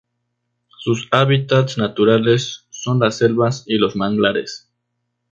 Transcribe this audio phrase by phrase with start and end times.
[0.79, 4.67] Sus hábitats naturales son las selvas y los manglares.